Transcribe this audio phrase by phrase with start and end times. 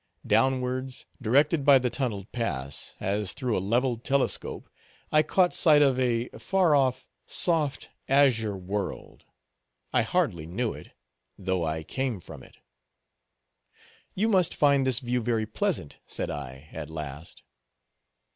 [0.25, 4.67] Downwards, directed by the tunneled pass, as through a leveled telescope,
[5.11, 9.25] I caught sight of a far off, soft, azure world.
[9.93, 10.93] I hardly knew it,
[11.37, 12.57] though I came from it.
[14.15, 17.43] "You must find this view very pleasant," said I, at last.